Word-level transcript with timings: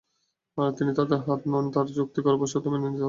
আর 0.57 0.69
তিনি 0.77 0.91
তাদের 0.95 1.19
মত 1.27 1.41
নন, 1.45 1.65
যারা 1.73 1.91
চুক্তি 1.97 2.19
করে 2.21 2.37
বশ্যতা 2.37 2.67
মেনে 2.69 2.79
নিতে 2.79 2.87
বাধ্য 2.87 2.89
করেন। 2.89 2.99